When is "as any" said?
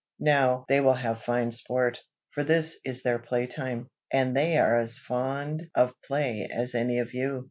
6.51-6.97